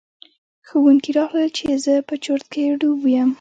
[0.67, 3.29] ښوونکي راغلل چې زه په چرت کې ډوب یم.